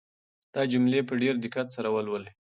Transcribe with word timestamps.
دا 0.53 0.61
جملې 0.71 1.01
په 1.09 1.13
ډېر 1.21 1.35
دقت 1.43 1.67
سره 1.75 1.87
ولولئ. 1.95 2.31